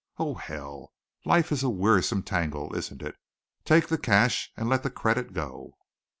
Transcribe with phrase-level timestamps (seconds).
[0.17, 0.93] Oh, hell!
[1.25, 3.17] Life is a wearisome tangle, isn't it?
[3.65, 5.75] 'Take the cash and let the credit go.'"